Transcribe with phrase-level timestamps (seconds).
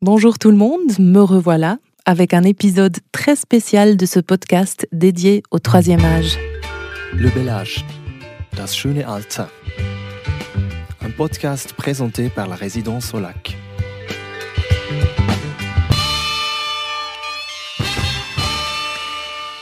[0.00, 5.42] Bonjour tout le monde, me revoilà avec un épisode très spécial de ce podcast dédié
[5.50, 6.38] au troisième âge.
[7.16, 7.84] Le bel âge,
[8.56, 9.46] das schöne Alter.
[11.00, 13.56] Un podcast présenté par la résidence au lac.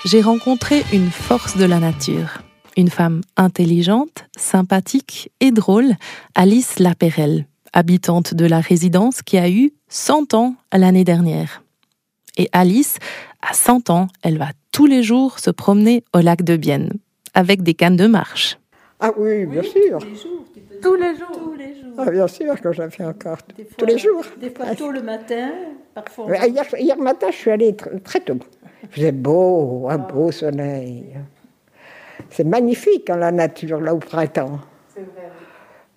[0.05, 2.43] J'ai rencontré une force de la nature,
[2.77, 5.95] une femme intelligente, sympathique et drôle,
[6.35, 11.63] Alice Lapérelle, habitante de la résidence qui a eu 100 ans l'année dernière.
[12.37, 12.99] Et Alice,
[13.43, 16.93] à 100 ans, elle va tous les jours se promener au lac de Bienne,
[17.35, 18.59] avec des cannes de marche.
[19.01, 19.99] Ah oui, bien sûr.
[20.83, 21.95] Tous les jours Tous les jours.
[21.99, 23.39] Ah, bien sûr que j'en fais encore.
[23.57, 24.25] Des fois- Tous les jours.
[24.41, 25.51] Des fois tôt le matin,
[25.95, 26.47] parfois.
[26.47, 28.39] Hier, hier matin, je suis allée tr- très tôt.
[28.83, 31.05] Il faisait beau, un beau soleil.
[32.31, 34.61] C'est magnifique hein, la nature, là, au printemps.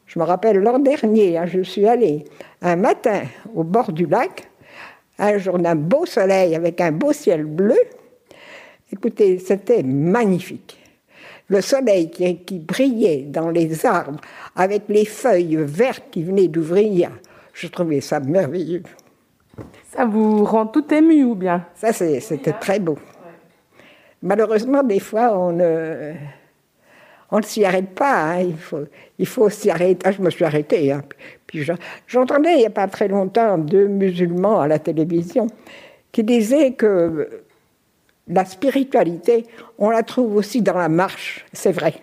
[0.10, 2.26] Je me rappelle l'an dernier, hein, je suis allée
[2.64, 3.22] un matin
[3.54, 4.50] au bord du lac,
[5.20, 7.78] un jour d'un beau soleil avec un beau ciel bleu.
[8.92, 10.80] Écoutez, c'était magnifique.
[11.48, 14.20] Le soleil qui, qui brillait dans les arbres
[14.56, 17.12] avec les feuilles vertes qui venaient d'ouvrir,
[17.54, 18.82] je trouvais ça merveilleux.
[19.96, 21.68] Ça vous rend tout ému ou bien?
[21.76, 22.98] Ça, c'est- c'était très beau.
[24.24, 26.14] Malheureusement, des fois, on ne,
[27.32, 28.32] on ne s'y arrête pas.
[28.34, 28.42] hein.
[28.42, 28.86] Il, faut,
[29.18, 30.02] il faut s'y arrêter.
[30.06, 30.92] Ah, je me suis arrêtée.
[30.92, 31.04] hein.
[31.48, 31.74] Puis je-
[32.08, 35.48] j'entendais il n'y a pas très longtemps deux musulmans à la télévision
[36.12, 37.30] qui disaient que
[38.28, 39.46] la spiritualité,
[39.78, 41.46] on la trouve aussi dans la marche.
[41.54, 41.94] C'est vrai.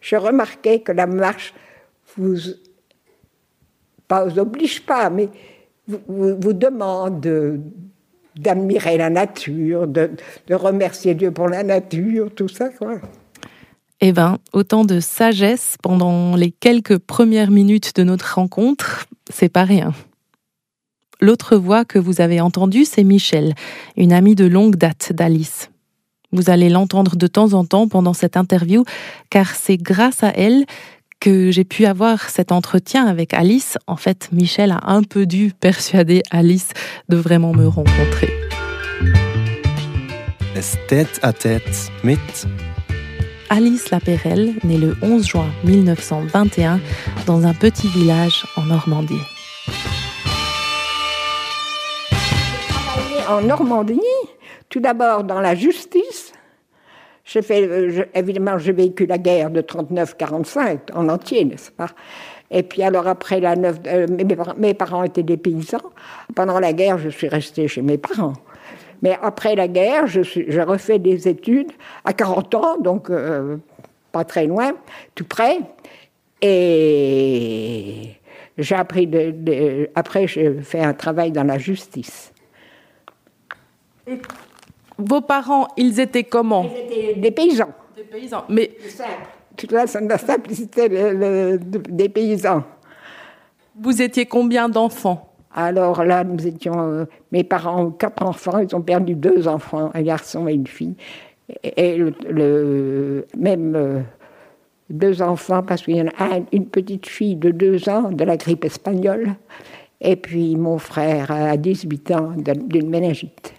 [0.00, 1.54] Je remarquais que la marche
[2.16, 2.36] vous,
[4.08, 5.28] pas vous oblige pas, mais
[5.88, 7.60] vous, vous- vous demande de-
[8.36, 10.10] d'admirer la nature, de,
[10.46, 12.98] de remercier Dieu pour la nature, tout ça, quoi.
[14.04, 19.62] Eh ben, autant de sagesse pendant les quelques premières minutes de notre rencontre, c'est pas
[19.62, 19.94] rien.
[21.20, 23.54] L'autre voix que vous avez entendue, c'est Michel,
[23.96, 25.70] une amie de longue date d'Alice.
[26.32, 28.84] Vous allez l'entendre de temps en temps pendant cette interview,
[29.30, 30.64] car c'est grâce à elle
[31.20, 33.78] que j'ai pu avoir cet entretien avec Alice.
[33.86, 36.70] En fait, Michel a un peu dû persuader Alice
[37.08, 38.34] de vraiment me rencontrer.
[40.56, 42.18] Es tête à tête mit?
[43.54, 46.80] Alice Lapérelle naît le 11 juin 1921
[47.26, 49.20] dans un petit village en Normandie.
[53.28, 54.00] en Normandie,
[54.70, 56.32] tout d'abord dans la justice.
[57.50, 61.90] Euh, évidemment, j'ai vécu la guerre de 39-45 en entier, n'est-ce pas?
[62.50, 64.06] Et puis alors après la neuf, euh,
[64.56, 65.92] mes parents étaient des paysans.
[66.34, 68.32] Pendant la guerre, je suis restée chez mes parents.
[69.02, 71.72] Mais après la guerre, je j'ai refait des études
[72.04, 73.56] à 40 ans, donc euh,
[74.12, 74.72] pas très loin,
[75.14, 75.58] tout près.
[76.42, 78.14] Et
[78.58, 82.32] j'ai appris de, de- après, j'ai fait un travail dans la justice.
[84.98, 86.66] Vos parents, ils étaient comment?
[86.74, 87.70] C'était des paysans.
[87.96, 88.44] Des paysans.
[88.48, 88.70] Mais
[89.56, 92.62] Toute la, la simplicité le- le- de- des paysans.
[93.80, 95.31] vous étiez combien d'enfants?
[95.54, 96.80] Alors là, nous étions.
[96.80, 100.66] euh, mes parents ont quatre enfants, ils ont perdu deux enfants, un garçon et une
[100.66, 100.94] fille.
[101.76, 101.98] Et,
[102.30, 104.00] le, même euh,
[104.88, 108.24] deux enfants, parce qu'il y en a un- une petite fille de deux ans de
[108.24, 109.34] la grippe espagnole,
[110.00, 113.52] et puis mon frère à 18 ans d'une méningite.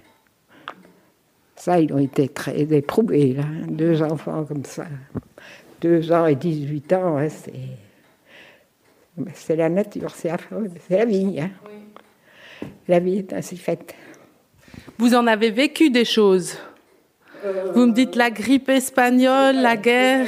[1.56, 4.86] Ça, ils ont été très éprouvés, hein, deux enfants comme ça.
[5.80, 7.54] Deux ans et 18 ans, ouais, c'est.
[9.34, 11.40] C'est la nature, c'est affreux, c'est la vie.
[11.40, 11.52] hein.
[12.88, 13.94] La vie est ainsi faite.
[14.98, 16.58] Vous en avez vécu des choses?
[17.74, 20.28] Vous me dites la grippe espagnole, la guerre.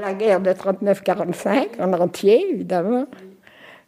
[0.00, 3.06] La guerre de 39-45 en entier, évidemment.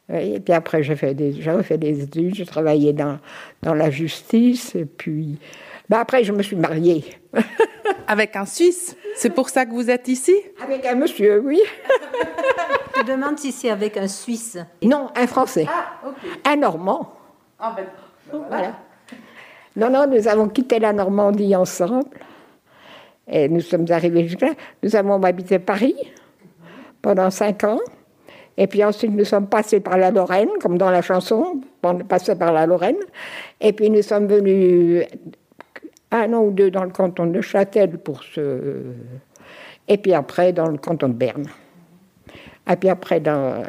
[0.08, 3.18] Oui, et puis après, j'ai fait des, j'ai refait des études, j'ai travaillé dans,
[3.62, 5.38] dans la justice, et puis...
[5.88, 7.04] ben après, je me suis mariée.
[8.08, 8.96] Avec un Suisse?
[9.14, 10.34] C'est pour ça que vous êtes ici?
[10.64, 11.60] Avec un monsieur, oui.
[13.00, 14.58] Je te demande si c'est avec un Suisse.
[14.82, 15.66] Non, un Français.
[16.44, 17.14] Un Normand.
[18.30, 18.74] Voilà.
[19.74, 22.10] Non, non, nous avons quitté la Normandie ensemble.
[23.26, 24.52] Et nous sommes arrivés jusque-là.
[24.82, 25.96] Nous avons habité Paris
[27.00, 27.80] pendant cinq ans.
[28.58, 31.62] Et puis ensuite, nous sommes passés par la Lorraine, comme dans la chanson.
[31.82, 32.98] On par la Lorraine.
[33.62, 35.06] Et puis nous sommes venus
[36.10, 38.82] un an ou deux dans le canton de Châtel pour ce.
[39.88, 41.46] Et puis après, dans le canton de Berne.
[42.68, 43.62] Et puis après, dans,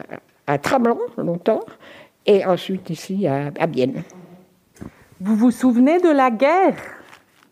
[0.48, 1.62] à Tramelon, longtemps.
[2.26, 4.04] Et ensuite ici, à, à Bienne.
[5.20, 6.76] Vous vous souvenez de la guerre?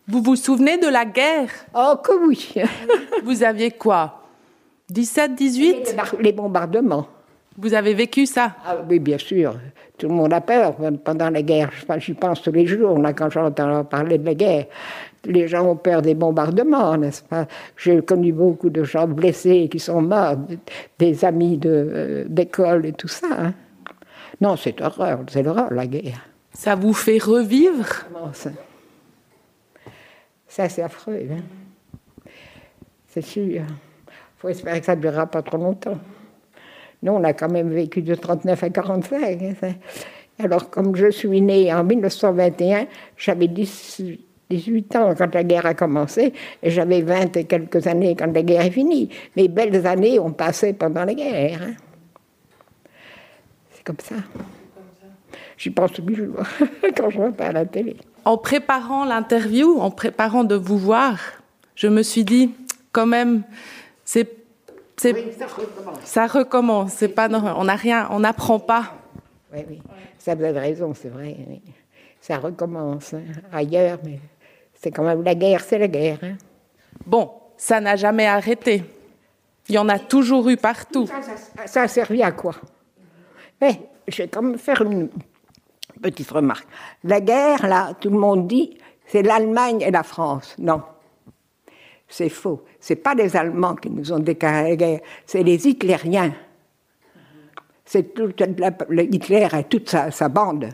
[0.08, 1.48] Vous vous souvenez de la guerre?
[1.74, 2.54] Oh, que oui
[3.24, 4.22] Vous aviez quoi?
[4.88, 7.06] 17, les, 18 bar- les bombardements.
[7.56, 8.56] Vous avez vécu ça?
[8.66, 9.54] Ah oui, bien sûr.
[9.98, 11.70] Tout le monde a peur pendant la guerre.
[11.98, 14.66] J'y pense tous les jours, là, quand j'entends parler de la guerre.
[15.26, 17.46] Les gens ont peur des bombardements, n'est-ce pas?
[17.76, 20.36] J'ai connu beaucoup de gens blessés qui sont morts,
[20.98, 23.26] des amis de- d'école et tout ça.
[23.38, 23.54] hein.
[24.40, 26.26] Non, c'est horreur, c'est l'horreur, la guerre.
[26.54, 27.86] Ça vous fait revivre?
[28.32, 28.50] Ça?
[30.48, 31.20] Ça, c'est affreux.
[31.30, 32.30] hein.
[33.06, 33.44] C'est sûr.
[33.62, 33.62] Il
[34.38, 35.98] faut espérer que ça ne durera pas trop longtemps.
[37.02, 39.42] Nous, on a quand même vécu de 39 à 45.
[39.62, 39.72] hein.
[40.42, 42.86] Alors, comme je suis née en 1921,
[43.16, 43.66] j'avais 10
[44.50, 46.32] 18 ans quand la guerre a commencé,
[46.62, 49.08] et j'avais 20 et quelques années quand la guerre est finie.
[49.36, 51.62] Mes belles années ont passé pendant la guerre.
[51.62, 51.74] hein.
[53.70, 54.16] C'est comme ça.
[55.56, 56.42] J'y pense tous les jours
[56.96, 57.96] quand je vois pas à la télé.
[58.24, 61.18] En préparant l'interview, en préparant de vous voir,
[61.74, 62.50] je me suis dit,
[62.92, 63.42] quand même,
[64.04, 64.28] c'est,
[64.96, 65.98] c'est, ça recommence.
[66.04, 66.92] ça recommence.
[66.92, 67.54] C'est pas normal.
[67.56, 68.94] On n'a rien, on n'apprend pas.
[69.52, 69.80] Oui, oui.
[70.18, 71.36] Ça, vous avez raison, c'est vrai.
[71.48, 71.60] oui.
[72.20, 74.20] Ça recommence hein, ailleurs, mais
[74.82, 76.18] c'est quand même la guerre, c'est la guerre.
[76.22, 76.36] hein.
[77.06, 78.82] Bon, ça n'a jamais arrêté.
[79.68, 81.06] Il y en a toujours eu partout.
[81.06, 82.54] Ça, ça- ça a servi à quoi?
[83.60, 85.08] Mais je vais quand même faire une
[86.00, 86.66] petite remarque.
[87.04, 90.56] La guerre, là, tout le monde dit, c'est l'Allemagne et la France.
[90.58, 90.82] Non.
[92.08, 92.64] C'est faux.
[92.80, 96.32] C'est pas les Allemands qui nous ont déclaré la guerre, c'est les Hitlériens.
[97.84, 100.68] C'est tout la- le Hitler et toute sa, sa bande,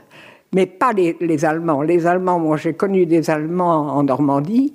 [0.54, 1.82] mais pas les, les Allemands.
[1.82, 4.75] Les Allemands, moi j'ai connu des Allemands en Normandie,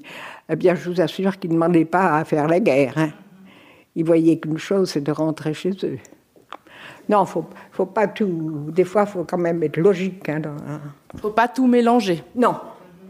[0.49, 2.93] eh bien je vous assure qu'ils ne demandaient pas à faire la guerre.
[2.97, 3.09] hein.
[3.95, 5.97] Ils voyaient qu'une chose, c'est de rentrer chez eux.
[7.09, 8.67] Non, faut, faut pas tout.
[8.69, 10.29] Des fois, faut quand même être logique.
[10.29, 10.55] hein, dans-
[11.19, 12.23] Faut pas tout mélanger.
[12.35, 12.55] Non,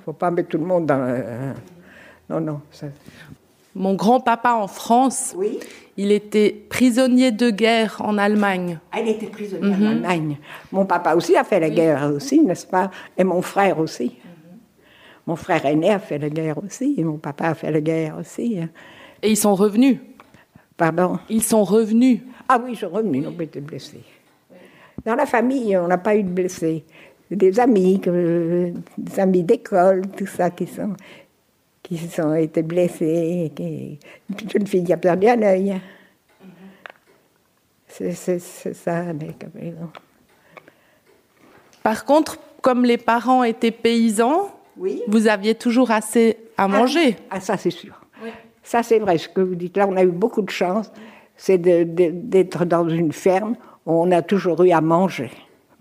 [0.03, 0.97] faut pas mettre tout le monde dans.
[0.97, 1.23] le-
[2.29, 2.61] Non, non.
[2.71, 2.87] ça-
[3.75, 5.59] Mon grand-papa en France, Oui.
[5.97, 8.79] il était prisonnier de guerre en Allemagne.
[8.95, 10.37] Elle était prisonnière en Allemagne.
[10.71, 12.91] Mon papa aussi a fait la guerre aussi, n'est-ce pas?
[13.17, 14.17] Et mon frère aussi.
[15.25, 18.17] Mon frère aîné a fait la guerre aussi, et mon papa a fait la guerre
[18.19, 18.59] aussi.
[18.59, 18.69] hein.
[19.21, 19.97] Et ils sont revenus.
[20.75, 21.19] Pardon?
[21.29, 22.19] Ils sont revenus.
[22.49, 24.01] Ah oui, je suis revenue, on été blessés.
[25.05, 26.83] Dans la famille, on n'a pas eu de blessés.
[27.29, 28.01] Des amis,
[28.97, 30.93] des amis d'école, tout ça, qui sont
[31.97, 33.51] qui sont été blessés.
[33.55, 33.99] Qui,
[34.29, 35.81] une jeune fille qui a perdu un œil.
[37.87, 39.35] C'est ça, mais.
[41.83, 45.01] Par contre, comme les parents étaient paysans, Oui.
[45.07, 47.17] vous aviez toujours assez à manger.
[47.29, 47.99] Ah, ça, c'est sûr.
[48.63, 50.91] Ça, c'est vrai, ce que vous dites là, on a eu beaucoup de chance,
[51.35, 53.55] c'est d'être dans une ferme
[53.85, 55.31] où on a toujours eu à manger.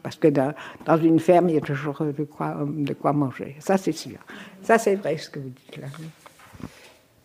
[0.02, 0.54] Parce que dans,
[0.84, 3.56] dans une ferme, il y a toujours de quoi, de quoi manger.
[3.58, 4.18] Ça, c'est sûr.
[4.62, 5.88] Ça, c'est vrai, ce que vous dites là.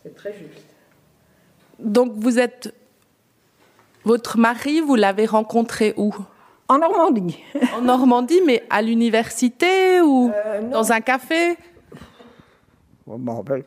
[0.04, 0.66] C'est très juste.
[1.80, 2.74] Donc vous êtes...
[4.04, 6.14] Votre mari, vous l'avez rencontré où?
[6.68, 7.44] En Normandie.
[7.76, 10.32] En Normandie, mais à l'université ou
[10.72, 11.58] dans un café?
[13.08, 13.64] Bon, ben,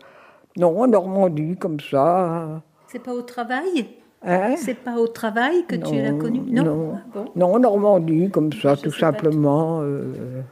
[0.57, 2.63] non, en Normandie, comme ça.
[2.87, 3.89] C'est pas au travail?
[4.27, 7.25] Hein C'est pas au travail que tu l'as connu Non, Ah bon.
[7.37, 9.81] non, en Normandie, comme ça, tout simplement.
[9.83, 10.43] euh.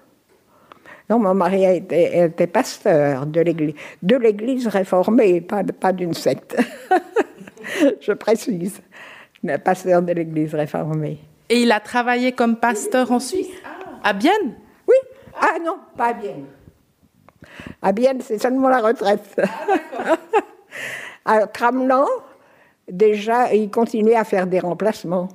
[1.11, 6.57] Non, mon mari a été, était pasteur de l'église, de l'église réformée, pas, d'une secte.
[8.01, 8.81] Je précise.
[9.43, 11.19] Mais pasteur de l'église réformée.
[11.49, 13.51] Et il a travaillé comme pasteur en Suisse
[14.03, 14.55] À Bienne
[14.89, 14.97] Oui.
[15.41, 16.45] Ah non, pas à Bienne.
[17.83, 19.41] À Bienne, c'est seulement la retraite.
[21.25, 22.07] à Tramelan,
[22.91, 25.29] déjà, il continuait à faire des remplacements.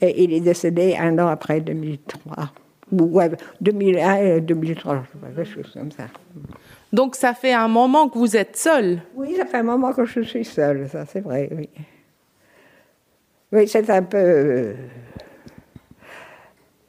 [0.01, 2.53] et il est décédé un an après 2003.
[2.93, 3.31] Ou ouais,
[3.61, 6.05] 2001 et 2003, je sais pas, quelque chose comme ça.
[6.93, 9.01] Donc ça fait un moment que vous êtes seul.
[9.17, 11.69] Oui, ça fait un moment que je suis seule, ça c'est vrai, oui.
[13.53, 14.17] Oui, c'est un peu...
[14.19, 14.75] euh,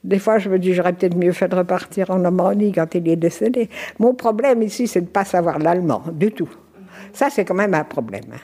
[0.04, 3.08] Des fois, je me dis, j'aurais peut-être mieux fait de repartir en Normandie quand il
[3.08, 3.70] est décédé.
[4.00, 6.50] Mon problème ici, c'est de ne pas savoir l'allemand, du tout.
[7.14, 8.24] Ça, c'est quand même un problème.
[8.34, 8.38] hein.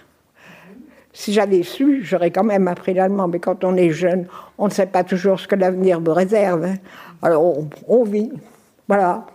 [1.11, 3.27] si j'avais su, j'aurais quand même appris l'allemand.
[3.27, 4.27] Mais quand on est jeune,
[4.57, 6.65] on ne sait pas toujours ce que l'avenir me réserve.
[6.65, 6.75] hein.
[7.21, 7.55] Alors
[7.87, 8.31] on, vit.
[8.87, 9.25] Voilà.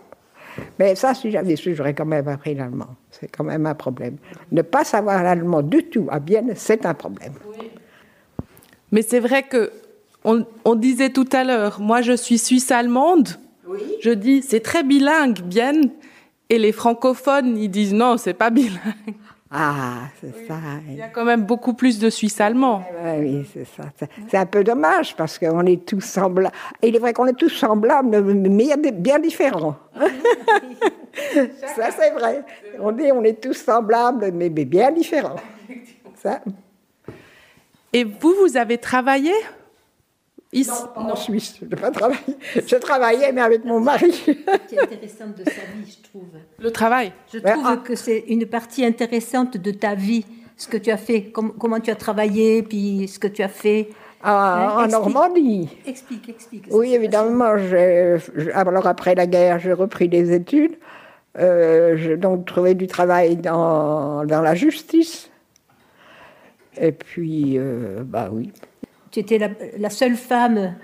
[0.77, 2.95] Mais ça, si j'avais su, j'aurais quand même appris l'allemand.
[3.11, 4.17] C'est quand même un problème.
[4.51, 7.33] Ne pas savoir l'allemand du tout à Vienne, c'est un problème.
[8.91, 9.71] Mais c'est vrai que
[10.23, 13.29] on, on disait tout à l'heure, moi je suis suisse-allemande.
[14.01, 15.73] Je dis c'est très bilingue, bien.
[16.49, 18.79] Et les francophones, ils disent non, c'est pas bilingue.
[19.51, 20.59] Ah, c'est ça.
[20.87, 22.83] Il y a quand même beaucoup plus de suisse-allemands.
[23.03, 23.83] Ouais, oui, c'est ça.
[24.29, 26.53] C'est- un peu dommage parce qu'on est tous semblables.
[26.83, 29.75] Il est vrai qu'on est tous semblables, mais il y a des- bien différents.
[31.75, 32.43] ça, c'est vrai.
[32.79, 35.35] On dit on est tous semblables, mais, mais bien différents.
[36.15, 36.41] Ça,
[37.93, 39.31] Et vous, vous avez travaillé
[40.53, 40.71] ici?
[40.95, 42.19] En Suisse, je n'ai pas travaillé.
[42.55, 44.11] Je travaillais, mais avec mon mari.
[44.11, 46.27] Qui est intéressante de sa vie, je trouve.
[46.59, 47.13] Le travail.
[47.33, 47.77] Je trouve ah.
[47.83, 50.25] que c'est une partie intéressante de ta vie,
[50.57, 53.47] ce que tu as fait, com- comment tu as travaillé, puis ce que tu as
[53.49, 53.89] fait.
[54.23, 54.91] En, en explique.
[54.91, 55.69] Normandie.
[55.85, 56.65] Explique, explique.
[56.71, 57.57] Oui, évidemment.
[57.57, 58.17] j'ai-
[58.53, 60.75] Alors après la guerre, j'ai repris des études.
[61.37, 65.29] Euh, j'ai donc trouvé du travail dans, dans la justice.
[66.77, 68.51] Et puis, euh, bah oui.
[69.11, 70.75] Tu étais la, la seule femme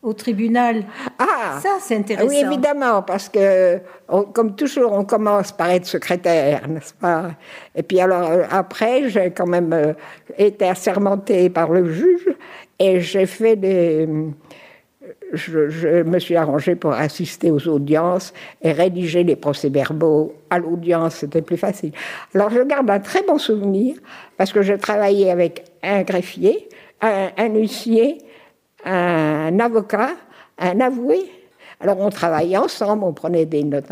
[0.00, 0.84] au tribunal.
[1.18, 2.28] Ah Ça, c'est intéressant.
[2.28, 7.32] Oui, évidemment, parce que, on- comme toujours, on commence par être secrétaire, n'est-ce pas?
[7.74, 9.92] Et puis alors, euh, après, j'ai quand même euh,
[10.38, 12.28] été assermentée par le juge
[12.78, 14.08] et j'ai fait des...
[15.32, 18.32] Je, je me suis arrangée pour assister aux audiences
[18.62, 20.34] et rédiger les procès-verbaux.
[20.50, 21.92] À l'audience, c'était plus facile.
[22.34, 23.96] Alors, je garde un très bon souvenir
[24.36, 26.68] parce que j'ai travaillé avec un greffier,
[27.02, 28.18] un, un huissier,
[28.84, 30.10] un avocat,
[30.58, 31.30] un avoué.
[31.80, 33.86] Alors on travaillait ensemble, on prenait des notes.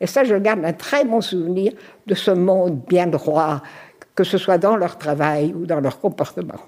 [0.00, 1.72] Et ça, je garde un très bon souvenir
[2.06, 3.62] de ce monde bien droit,
[4.14, 6.58] que ce soit dans leur travail ou dans leur comportement.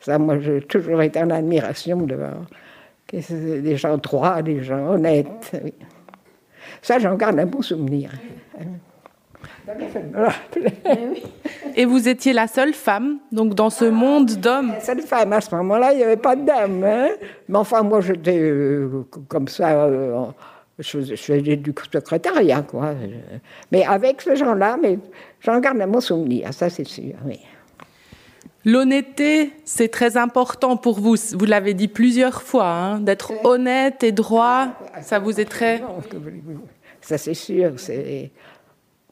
[0.00, 2.71] Ça, moi, j'ai toujours été en admiration de que c'est
[3.10, 5.52] des gens droits, des gens honnêtes.
[5.64, 5.72] oui.
[6.80, 8.10] Ça, j'en garde un bon souvenir.
[11.76, 14.72] Et vous étiez la seule femme, donc dans ce monde d'hommes.
[14.80, 16.82] C'est une femme, à ce moment-là, il n'y avait pas de dame.
[16.84, 17.08] hein.
[17.48, 20.24] Mais enfin, moi, j'étais euh, comme ça, euh,
[20.78, 22.94] je faisais, je faisais du secrétariat, quoi.
[23.70, 24.98] Mais avec ce gens-là, mais
[25.40, 27.38] j'en garde un bon souvenir, ça c'est sûr, oui.
[28.64, 31.16] L'honnêteté, c'est très important pour vous.
[31.32, 34.68] Vous l'avez dit plusieurs fois, hein, d'être honnête et droit.
[35.02, 35.82] Ça vous est très.
[37.00, 37.72] Ça c'est sûr.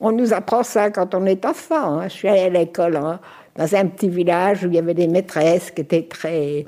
[0.00, 1.98] On nous apprend ça quand on est enfant.
[2.00, 2.04] hein.
[2.08, 3.18] Je suis allée à l'école hein,
[3.56, 6.64] dans un petit village où il y avait des maîtresses qui étaient très...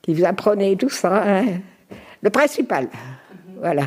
[0.00, 1.42] qui vous apprenaient tout ça.
[2.22, 2.88] Le principal,
[3.60, 3.84] voilà.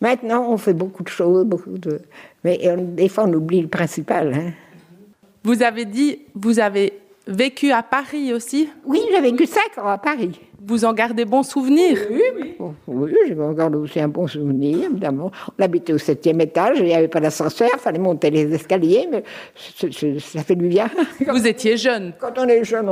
[0.00, 2.00] Maintenant, on fait beaucoup de choses, beaucoup de...
[2.42, 4.32] Mais on- des fois, on oublie le principal.
[4.34, 4.50] hein.
[5.44, 6.94] Vous avez dit, vous avez
[7.26, 8.68] vécu à Paris aussi.
[8.84, 10.40] Oui, j'ai vécu cinq ans à Paris.
[10.66, 11.98] Vous en gardez bon souvenir.
[12.58, 15.30] Bon, oui, j'ai encore aussi un bon souvenir, évidemment.
[15.58, 19.06] On habitait au septième étage, il n'y avait pas d'ascenseur, il fallait monter les escaliers,
[19.10, 20.88] mais c'est- c'est- ça fait du bien.
[21.28, 22.14] Vous étiez jeune.
[22.18, 22.88] Quand on est jeune,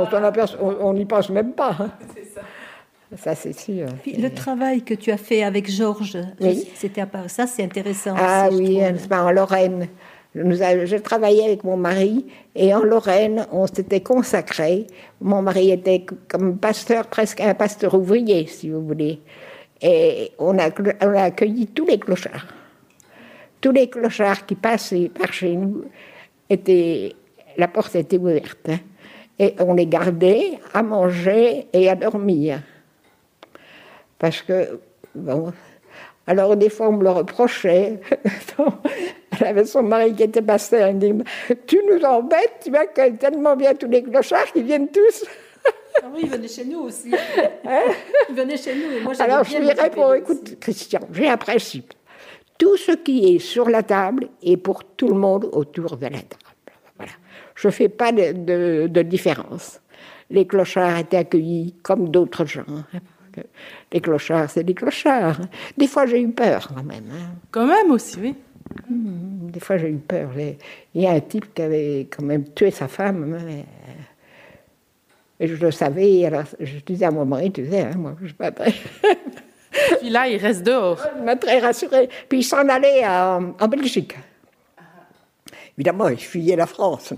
[0.61, 1.75] on n'y pense même pas.
[1.79, 1.89] hein.
[3.15, 3.85] Ça, c'est sûr.
[4.01, 6.67] Puis le travail que tu as fait avec Georges, Oui.
[6.73, 7.03] c'était.
[7.27, 8.15] Ça, c'est intéressant.
[8.17, 8.79] Ah aussi, oui,
[9.11, 9.87] en Lorraine.
[10.35, 12.25] Nous J'ai travaillé avec mon mari
[12.55, 14.87] et en Lorraine, on s'était consacré.
[15.21, 19.19] Mon mari était comme pasteur, presque un pasteur ouvrier, si vous voulez.
[19.81, 22.47] Et on a, cl- on a accueilli tous les clochards.
[23.61, 25.83] Tous les clochards qui passaient par chez nous,
[26.49, 27.13] étaient,
[27.57, 28.69] la porte était ouverte.
[28.69, 28.79] hein.
[29.37, 32.61] Et on les gardait à manger et à dormir.
[34.19, 34.79] Parce que,
[35.15, 35.51] bon,
[36.27, 37.99] alors des fois on me le reprochait.
[39.43, 41.23] Elle avait son mari qui était pasteur, il me dit,
[41.67, 45.25] tu nous embêtes, tu accueilles tellement bien tous les clochards qui viennent tous.
[46.01, 47.11] Ah oui, il venait chez nous aussi.
[48.29, 48.97] il venait chez nous.
[48.97, 51.93] Et moi, j'avais Alors je lui réponds, écoute Christian, j'ai un principe.
[52.57, 56.09] Tout ce qui est sur la table est pour tout le monde autour de la
[56.17, 56.41] table.
[56.97, 57.11] Voilà.
[57.55, 59.79] Je ne fais pas de, de- de différence.
[60.29, 62.63] Les clochards étaient accueillis comme d'autres gens.
[62.69, 62.99] hein.
[63.91, 65.39] Les clochards, c'est des clochards.
[65.77, 67.05] Des fois, j'ai eu peur quand même.
[67.11, 67.35] hein.
[67.51, 68.35] Quand même aussi, oui.
[68.89, 70.31] Des fois, j'ai eu peur.
[70.93, 73.25] Il y a un type qui avait quand même tué sa femme.
[73.25, 73.61] mais, euh,
[75.39, 76.25] Et je le savais.
[76.25, 78.73] Alors, je disais à mon mari, tu sais, hein, moi, je ne suis pas très,
[79.99, 80.99] Puis là, il reste dehors.
[81.23, 82.09] m'a très rassuré.
[82.29, 84.15] Puis il s'en allait en, en Belgique.
[85.77, 87.13] Évidemment, il fuyait la France.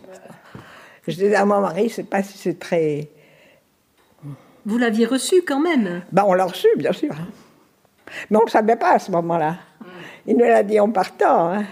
[1.08, 3.10] Je disais à mon mari, je ne sais pas si c'est très.
[4.66, 6.02] Vous l'aviez reçu quand même?
[6.12, 7.14] Ben, on l'a reçu, bien sûr.
[8.30, 9.58] Mais on ne le savait pas à ce moment-là.
[10.28, 11.54] Il nous l'a dit en partant.
[11.54, 11.64] hein.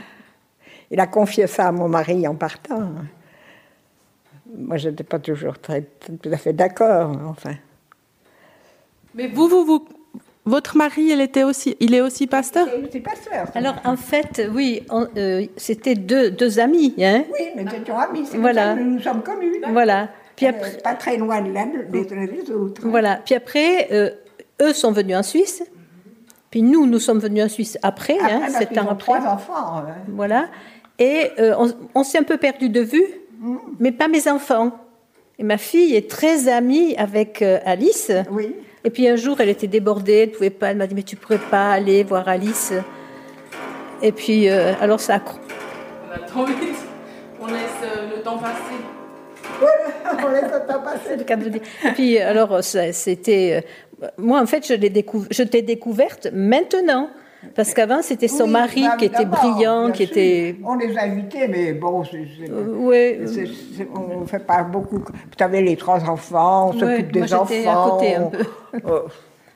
[0.92, 2.92] Il a confié ça à mon mari en partant.
[4.56, 5.82] moi, je n'étais pas toujours très,
[6.22, 7.56] tout à fait d'accord, enfin.
[9.16, 9.86] Mais vous, vous, vous,
[10.46, 12.68] votre mari, il, était aussi, il est aussi pasteur?
[12.78, 13.48] Il était pasteur.
[13.56, 14.84] Alors en fait, oui,
[15.18, 16.94] euh, c'était deux, deux amis.
[17.00, 18.76] Hein Oui, nous étions amis, c'est Voilà.
[18.76, 19.62] nous nous sommes connus.
[19.72, 20.10] voilà.
[20.36, 22.82] Puis Euh, après, pas très loin de l'un des autres.
[22.88, 23.20] voilà.
[23.24, 24.10] Puis après euh,
[24.62, 25.64] eux sont venus en Suisse.
[26.54, 29.14] Puis nous, nous sommes venus en Suisse après, Après, hein, parce sept ans ont après.
[29.20, 29.78] trois enfants.
[29.78, 29.86] hein.
[30.10, 30.50] Voilà.
[31.00, 33.08] Et euh, on, on s'est un peu perdu de vue,
[33.80, 34.72] mais pas mes enfants.
[35.40, 38.12] Et ma fille est très amie avec euh, Alice.
[38.30, 38.54] Oui.
[38.84, 40.68] Et puis un jour, elle était débordée, elle pouvait pas.
[40.70, 42.72] Elle m'a dit mais tu pourrais pas aller voir Alice.
[44.04, 46.78] Et puis euh, alors ça a On attend vite.
[47.42, 48.78] On laisse euh, le temps passer.
[50.26, 51.16] On laisse le temps passer.
[51.18, 51.62] le cas de dire.
[51.86, 53.64] Et puis alors c'était
[54.04, 57.10] euh, moi en fait je l'ai décou- t'ai découverte maintenant
[57.56, 60.12] parce qu'avant c'était son Oui, mari bah, qui était brillant, qui sûr.
[60.18, 63.20] était On les a invités, mais bon, c'est- c'est- euh, ouais.
[63.26, 63.48] c'est-
[63.78, 65.04] c'est- on ne fait pas beaucoup.
[65.38, 67.98] Tu avais les trois enfants, on s'occupe des j'étais à enfants.
[67.98, 68.46] côté un peu.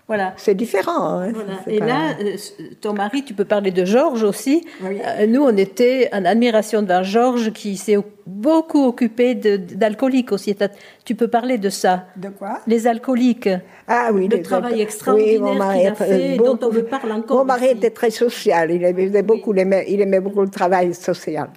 [0.08, 0.34] Voilà.
[0.38, 1.20] c'est différent.
[1.20, 1.54] hein, Voilà.
[1.68, 2.36] Et pas- là, euh,
[2.80, 4.66] ton mari, tu peux parler de Georges aussi.
[4.82, 5.00] Oui.
[5.06, 10.56] Euh, nous, on était en admiration d'un Georges qui s'est beaucoup occupé d'alcooliques aussi.
[11.04, 12.06] Tu peux parler de ça.
[12.16, 12.60] De quoi?
[12.68, 13.50] Les alcooliques.
[13.88, 14.82] Ah oui, Le travail autres.
[14.82, 18.84] extraordinaire mari a fait dont on me parle encore Mon mari était très social, il
[18.84, 21.50] aimait, faisait beaucoup, il, aimait, il aimait beaucoup le travail social.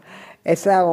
[0.46, 0.86] Et ça,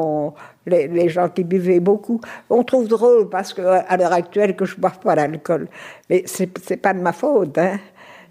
[0.65, 4.81] les, gens qui buvaient beaucoup, on trouve drôle parce qu'à l'heure actuelle que je ne
[4.81, 5.67] bois pas d'alcool.
[6.09, 7.57] Mais ce n'est pas de ma faute.
[7.57, 7.79] Hein.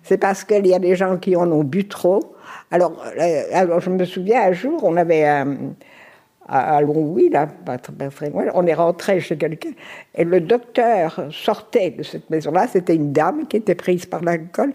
[0.02, 2.36] C'est parce qu'il y a des gens qui en ont bu trop.
[2.70, 5.56] Alors, euh, je me souviens, un jour, on avait un,
[6.48, 7.48] à à Longwy, là,
[8.54, 9.72] on est rentré chez quelqu'un,
[10.14, 14.72] et le docteur sortait de cette maison-là, c'était une dame qui était prise par l'alcool,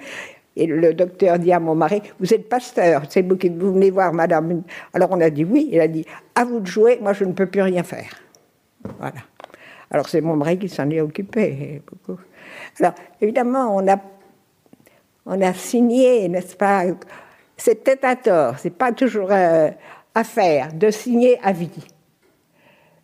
[0.55, 3.89] et le docteur dit à mon mari, vous êtes pasteur, c'est vous qui vous venez
[3.89, 4.63] voir madame.
[4.93, 6.05] Alors on a dit oui, il a dit,
[6.35, 8.09] à vous de jouer, moi je ne peux plus rien faire.
[8.99, 9.21] Voilà.
[9.89, 11.81] Alors c'est mon mari qui s'en est occupé.
[12.79, 13.97] Alors évidemment, on a,
[15.25, 16.83] on a signé, n'est-ce pas
[17.55, 19.69] C'est peut-être à tort, c'est pas toujours euh,
[20.13, 21.87] à faire de signer à vie.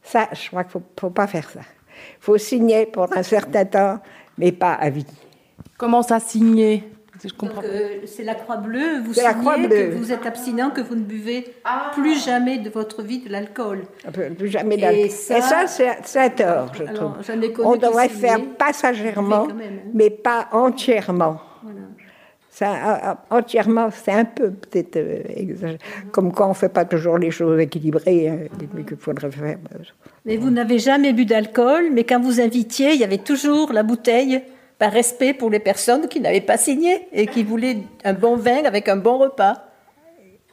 [0.03, 1.61] Ça, je crois qu'il faut, faut pas faire ça.
[1.61, 3.99] Il faut signer pour un certain temps,
[4.37, 5.05] mais pas à vie.
[5.77, 6.83] Comment ça signer?
[7.23, 7.61] Je comprends.
[7.61, 9.01] Donc, euh, c'est la Croix Bleue.
[9.03, 9.67] Vous signez Croix Bleue.
[9.69, 11.45] que vous êtes abstinent, que vous ne buvez
[11.93, 13.83] plus jamais de votre vie de l'alcool.
[14.07, 15.05] On peut plus jamais d'alcool.
[15.05, 17.65] Et ça- ça, c'est c'est à tort, je Alors, trouve.
[17.65, 19.89] On devrait faire passagèrement, même, hein.
[19.93, 21.39] mais pas entièrement.
[21.63, 21.79] Voilà.
[22.49, 25.77] Ça, euh, euh, entièrement, c'est un peu peut-être euh, exagéré.
[26.11, 28.37] Comme quoi on ne fait pas toujours les choses équilibrées, hein,
[28.73, 29.57] mais qu'il faudrait faire.
[30.25, 33.83] Mais vous n'avez jamais bu d'alcool, mais quand vous invitiez, il y avait toujours la
[33.83, 34.41] bouteille,
[34.79, 38.63] par respect pour les personnes qui n'avaient pas signé et qui voulaient un bon vin
[38.65, 39.63] avec un bon repas.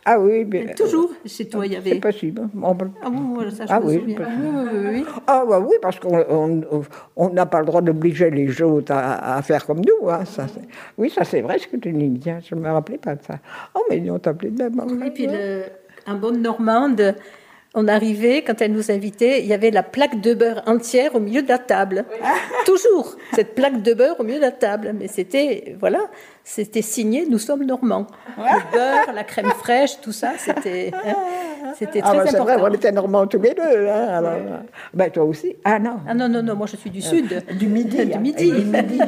[0.06, 1.98] Ah oui, mais, Toujours, chez toi, il y c'est avait.
[1.98, 2.42] possible.
[2.62, 4.16] On peut- Ah bon, voilà, ça, je Ah me oui, souviens.
[4.18, 5.04] c'est Oui, oui, oui, oui.
[5.26, 6.82] Ah bah oui, parce qu'on on-
[7.16, 10.10] on n'a pas le droit d'obliger les autres à, à faire comme nous.
[10.10, 10.60] hein, ça, c'est-
[10.98, 12.20] oui, ça c'est vrai ce que tu dis.
[12.46, 13.36] Je ne me rappelais pas de ça.
[13.74, 15.02] Oh, mais on t'appelait de même.
[15.06, 15.62] Et puis, le,
[16.06, 17.14] un bon Normande,
[17.74, 21.20] on arrivait, quand elle nous invitait, il y avait la plaque de beurre entière au
[21.20, 22.04] milieu de la table.
[22.64, 24.94] Toujours, cette plaque de beurre au milieu de la table.
[24.96, 25.98] Mais c'était, voilà,
[26.44, 28.06] c'était signé, nous sommes normands.
[28.38, 32.58] Le beurre, la crème fraîche, tout ça, c'était hein, c'était Ah très bah, c'est important.
[32.58, 33.88] vrai, on était normands tous les deux.
[33.88, 34.38] Hein, alors,
[34.92, 35.96] ben, toi aussi Ah non.
[36.08, 37.42] Ah non, non, non, moi je suis du sud.
[37.58, 38.04] Du midi.
[38.06, 38.52] Du midi.
[38.52, 39.00] Du midi,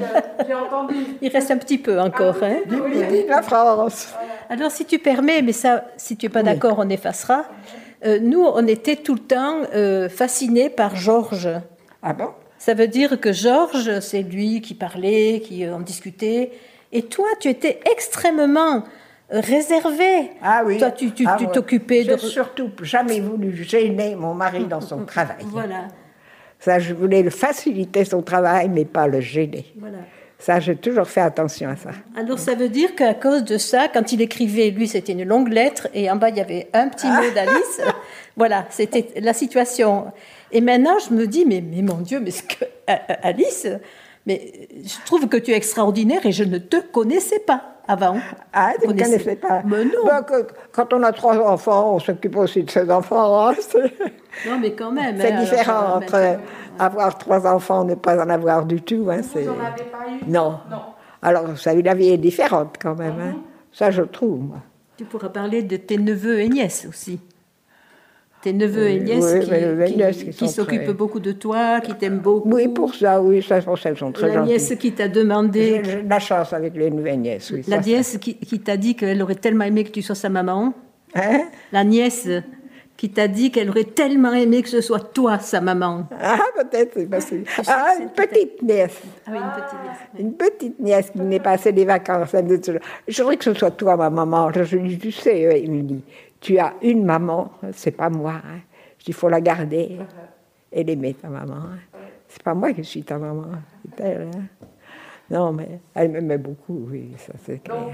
[0.47, 0.95] J'ai entendu.
[1.23, 2.37] Il reste un petit peu encore.
[2.43, 2.57] Hein.
[2.69, 4.13] du midi de la France.
[4.49, 7.45] Alors, si tu permets, mais ça, si tu n'es pas d'accord, on effacera.
[8.07, 11.49] Euh, nous, on était tout le temps euh, fascinés par Georges.
[12.03, 12.29] Ah bon?
[12.59, 16.53] Ça veut dire que Georges, c'est lui qui parlait, qui euh, en discutait.
[16.93, 18.85] Et toi, tu étais extrêmement
[19.29, 20.31] réservé.
[20.43, 20.79] Ah oui.
[20.79, 21.53] Toi, tu tu- Ah tu ouais.
[21.53, 22.17] t'occupais J'ai de.
[22.19, 25.37] surtout jamais voulu gêner mon mari dans son travail.
[25.51, 25.89] Voilà,
[26.61, 29.67] Ça, je voulais le faciliter son travail, mais pas le gêner.
[29.79, 29.99] voilà.
[30.39, 31.91] Ça, j'ai toujours fait attention à ça.
[32.17, 35.49] Alors, ça veut dire qu'à cause de ça, quand il écrivait, lui, c'était une longue
[35.49, 37.81] lettre, et en bas, il y avait un petit mot d'Alice.
[38.37, 40.13] voilà, c'était la situation.
[40.53, 43.67] Et maintenant, je me dis, mais, mais mon Dieu, mais ce que euh, euh, Alice,
[44.27, 48.17] mais je trouve que tu es extraordinaire et je ne te connaissais pas avant.
[48.53, 50.05] Ah, tu ne connaissais pas Mais non.
[50.07, 53.49] Ben, que- Quand on a trois enfants, on s'occupe aussi de ses enfants.
[53.49, 53.93] hein, c'est
[54.49, 55.17] Non, mais quand même.
[55.21, 56.39] c'est hein, différent alors, entre
[56.79, 59.09] avoir trois enfants et ne pas en avoir du tout.
[59.11, 60.31] hein, Vous n'en avez pas eu?
[60.31, 60.59] Non.
[60.71, 60.81] Non.
[61.23, 63.15] Alors, ça, la vie est différente quand même.
[63.21, 63.37] hein.
[63.73, 64.59] Ça, je trouve, moi.
[64.97, 67.21] Tu pourras parler de tes neveux et nièces aussi.
[68.43, 72.19] Tes neveux et nièces oui, qui, neveux nièces s'occupent très- beaucoup de toi, qui t'aiment
[72.21, 72.49] beaucoup.
[72.53, 75.83] Oui, pour ça, oui, ça, pour ça, elles sont très La nièce qui t'a demandé,
[76.09, 77.63] la chance avec les nouvelles nièces, oui.
[77.67, 77.89] la ça, ça.
[77.89, 80.75] nièce qui, qui t'a dit qu'elle aurait tellement aimé que tu sois sa maman.
[81.15, 81.43] Hein?
[81.73, 82.29] La nièce
[82.97, 86.07] qui t'a dit qu'elle aurait tellement aimé que ce soit toi, sa maman.
[86.19, 87.45] Ah, peut-être, c'est possible.
[87.67, 89.03] Ah, une petite nièce.
[89.27, 89.99] Ah oui, une petite nièce.
[90.15, 90.21] oui.
[90.23, 92.33] Une petite nièce qui venait passer des vacances.
[92.33, 94.51] Elle me dit toujours, Je voudrais que ce soit toi, ma maman.
[94.53, 96.03] Je lui dis, tu sais, euh, Émilie,
[96.41, 98.35] tu as une maman, c'est pas moi.
[98.45, 98.61] hein.
[98.99, 99.99] Je dis, il faut la garder
[100.73, 101.55] et l'aimer, ta maman.
[101.55, 101.79] hein.
[102.29, 103.47] C'est pas moi qui suis ta maman,
[103.97, 104.31] c'est elle.
[104.35, 104.67] hein.
[105.31, 107.89] Non, mais elle m'aimait beaucoup, oui, ça c'est clair.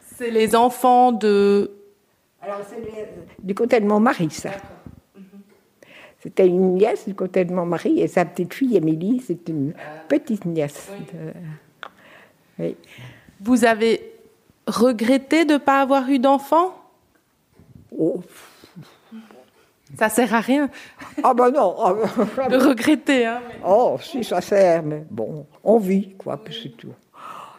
[0.00, 1.70] C'est les enfants de.
[2.40, 3.06] Alors, c'est les-
[3.42, 4.50] du côté de mon mari, ça.
[6.20, 9.72] C'était une nièce du côté de mon mari et sa petite fille, Émilie, c'est une
[10.08, 10.90] petite nièce.
[11.12, 11.32] de-
[12.64, 12.76] Oui.
[13.40, 14.12] Vous avez
[14.66, 16.74] regretté de ne pas avoir eu d'enfants
[17.96, 18.20] Oh.
[19.98, 20.68] Ça sert à rien
[21.22, 23.26] Ah ben non, ah ben- de regretter.
[23.26, 26.92] Hein, mais- oh si ça sert, mais bon, on vit quoi, puis c'est tout.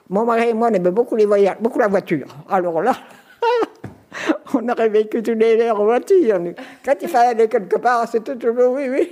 [0.09, 2.27] Mon mari et moi on aimait beaucoup les voyages, beaucoup la voiture.
[2.47, 2.93] Alors là,
[4.53, 6.39] on aurait vécu tous les heures en voiture.
[6.85, 9.11] Quand il fallait aller quelque part, c'était toujours oui, oui.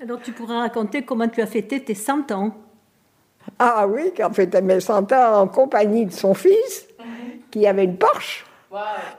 [0.00, 2.54] Alors tu pourras raconter comment tu as fêté tes 100 ans.
[3.58, 6.86] Ah oui, quand fêtait mes 100 ans en compagnie de son fils,
[7.50, 8.44] qui avait une Porsche.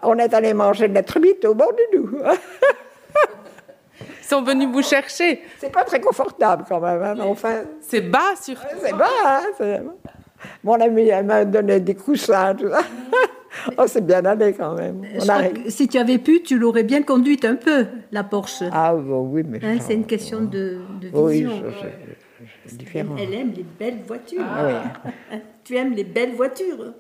[0.03, 2.17] On est allé manger de la truite au bord du Doubs.
[4.01, 5.41] Ils sont venus vous chercher.
[5.59, 8.65] C'est pas très confortable quand même, hein, mais enfin, C'est bas surtout.
[8.81, 9.05] c'est bas.
[9.61, 9.83] Hein,
[10.63, 12.81] Mon ami, elle m'a donné des coussins, tout ça.
[13.77, 15.03] Oh, c'est bien allé quand même.
[15.15, 18.63] On si tu avais pu, tu l'aurais bien conduite un peu, la Porsche.
[18.71, 21.51] Ah bon, oui, mais Hein, c'est une question de, de Oui, vision.
[21.61, 23.15] ça, c'est- c'est différent.
[23.17, 24.41] Elle aime les belles voitures.
[24.43, 25.39] Ah oui.
[25.63, 26.93] Tu aimes les belles voitures.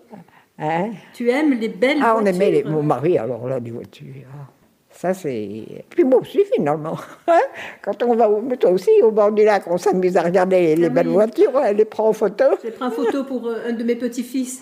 [0.59, 0.91] Hein?
[1.13, 2.35] Tu aimes les belles Ah, on voitures.
[2.41, 4.07] aimait les- mon mari, alors là, des voitures.
[4.33, 4.47] Ah,
[4.91, 5.83] Ça, c'est.
[5.89, 6.95] Puis moi aussi, finalement.
[7.27, 7.39] Hein?
[7.81, 10.85] Quand on va, au- toi aussi, au bord du lac, on s'amuse à regarder les
[10.85, 11.13] Ah belles oui.
[11.13, 12.45] voitures, elle les prend en photo.
[12.63, 14.61] J'ai pris en photo pour euh, un de mes petits-fils.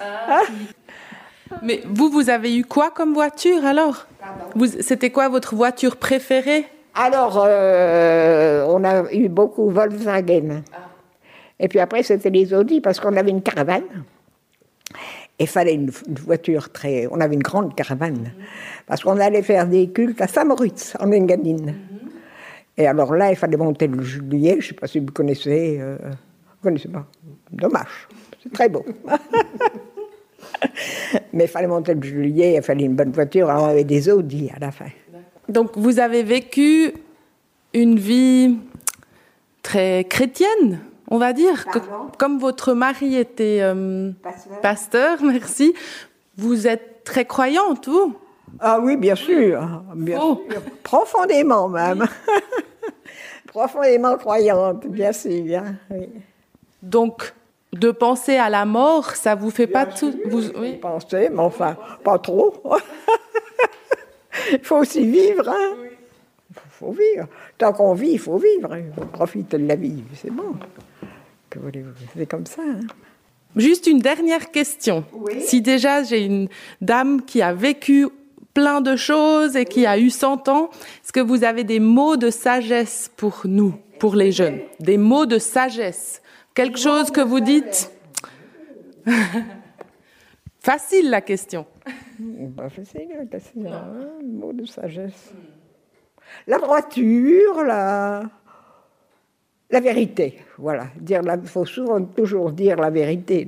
[1.62, 4.08] Mais vous, vous avez eu quoi comme voiture alors?
[4.56, 6.66] Vous- C'était quoi votre voiture préférée?
[6.96, 10.64] Alors, euh, on a eu beaucoup Volkswagen.
[11.60, 13.84] Et puis après, c'était les Audi, parce qu'on avait une caravane.
[15.42, 15.90] Il fallait une,
[16.24, 17.08] voiture très.
[17.10, 18.32] On avait une grande caravane.
[18.86, 21.74] Parce qu'on allait faire des cultes à Saint-Moritz, en Engadine.
[22.78, 24.52] Et alors là, il fallait monter le juillet.
[24.54, 25.80] Je ne sais pas si vous connaissez.
[25.80, 27.08] euh, vous connaissez pas
[27.52, 28.08] Dommage.
[28.44, 28.86] C'est très beau.
[31.34, 33.50] Mais il fallait monter le juillet, il fallait une bonne voiture.
[33.50, 34.90] Alors on avait des Audi à la fin.
[35.50, 36.94] Donc vous avez vécu
[37.74, 38.60] une vie
[39.64, 41.80] très chrétienne, on va dire, que-
[42.18, 44.62] comme votre mari était euh, Pasteur.
[44.62, 45.74] pasteur, merci.
[46.38, 48.16] Vous êtes très croyante, vous?
[48.60, 49.62] Ah oui, bien sûr.
[49.96, 50.42] Bien Oh.
[50.50, 50.62] sûr.
[50.84, 52.06] Profondément même.
[53.48, 55.58] Profondément croyante, bien sûr.
[55.58, 56.10] hein, oui.
[56.82, 57.34] Donc
[57.74, 60.74] de penser à la mort, ça vous fait pas tout vous, oui.
[60.78, 62.54] Pensez, mais enfin, pas trop.
[64.52, 65.48] Il faut aussi vivre.
[65.50, 65.76] Hein.
[66.50, 67.28] Il faut vivre.
[67.58, 68.76] Tant qu'on vit, il faut vivre.
[68.76, 70.04] Il faut profiter de la vie.
[70.16, 70.56] C'est bon.
[71.52, 72.62] Que voulez-vous C'est comme ça.
[72.66, 72.80] hein.
[73.56, 75.04] Juste une dernière question.
[75.42, 76.48] Si déjà j'ai une
[76.80, 78.08] dame qui a vécu
[78.54, 80.70] plein de choses et qui a eu 100 ans,
[81.04, 84.60] est-ce que vous avez des mots de sagesse pour nous, pour les jeunes?
[84.80, 86.22] Des mots de sagesse
[86.54, 87.92] Quelque chose que vous dites?
[90.60, 91.66] Facile la question.
[92.24, 95.34] Bah, facile, facile, hein, mot de sagesse.
[96.46, 98.22] La droiture, la,
[99.72, 100.88] la vérité, voilà.
[100.98, 103.48] Dire il faut souvent toujours dire la vérité,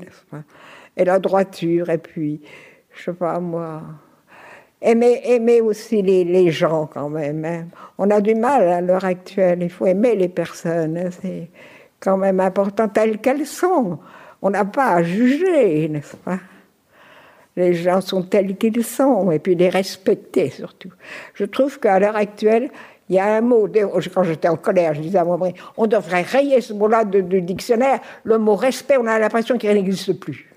[0.98, 2.42] Et la droiture, et puis,
[2.96, 3.82] je sais pas moi,
[4.82, 7.46] aimer, aimer aussi les, les gens quand même.
[7.46, 7.66] hein.
[7.98, 11.50] On a du mal à l'heure actuelle, il faut aimer les personnes, hein, c'est
[12.00, 14.00] quand même important telles qu'elles sont.
[14.42, 16.40] On n'a pas à juger, n'est-ce pas?
[17.56, 20.92] Les gens sont tels qu'ils sont, et puis les respecter surtout.
[21.36, 22.70] Je trouve qu'à l'heure actuelle,
[23.10, 23.68] il y a un mot,
[24.14, 27.42] quand j'étais en colère, je disais à mon mari, on devrait rayer ce mot-là du
[27.42, 30.50] dictionnaire, le mot respect, on a l'impression qu'il n'existe plus.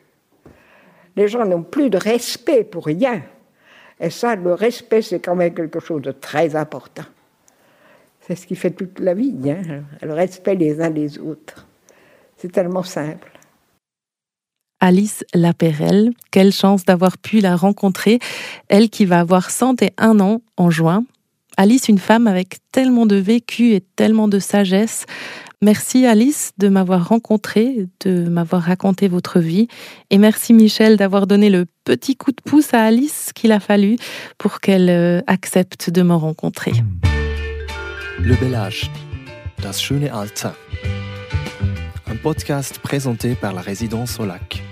[1.16, 3.22] Les gens n'ont plus de respect pour rien.
[3.98, 7.04] Et ça, le respect, c'est quand même quelque chose de très important.
[8.20, 11.66] C'est ce qui fait toute la vie, hein, le respect les uns des autres.
[12.36, 13.30] C'est tellement simple.
[14.80, 18.18] Alice Lapérelle, quelle chance d'avoir pu la rencontrer,
[18.68, 21.04] elle qui va avoir 101 ans en juin.
[21.58, 25.06] Alice, une femme avec tellement de vécu et tellement de sagesse.
[25.62, 29.68] Merci Alice de m'avoir rencontrée, de m'avoir raconté votre vie.
[30.10, 33.96] Et merci Michel d'avoir donné le petit coup de pouce à Alice qu'il a fallu
[34.36, 36.72] pour qu'elle euh, accepte de me rencontrer.
[38.20, 38.90] Le bel âge,
[39.62, 40.50] das schöne Alter.
[42.06, 44.62] Un podcast présenté par la résidence au lac.